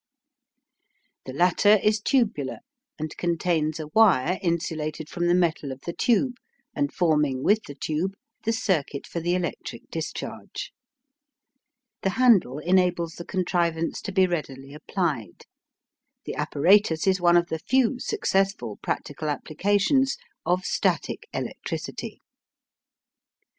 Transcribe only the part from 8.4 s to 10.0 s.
the circuit for the electric